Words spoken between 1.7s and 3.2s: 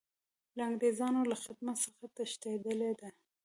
څخه تښتېدلی دی.